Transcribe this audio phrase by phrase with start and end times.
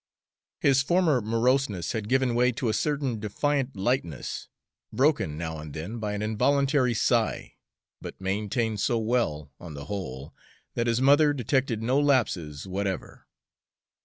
[0.61, 4.47] His former moroseness had given way to a certain defiant lightness,
[4.91, 7.53] broken now and then by an involuntary sigh,
[8.01, 10.33] but maintained so well, on the whole,
[10.73, 13.27] that his mother detected no lapses whatever.